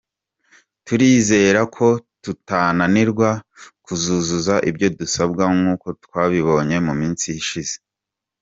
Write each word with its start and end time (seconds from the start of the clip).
Turizera 0.85 1.61
ko 1.75 1.87
tutananirwa 2.23 3.29
kuzuza 3.85 4.55
ibyo 4.69 4.87
dusabwa 4.99 5.43
nkuko 5.57 5.87
twabibonye 6.03 6.77
mu 6.87 6.93
minsi 7.01 7.27
ishize. 7.41 7.75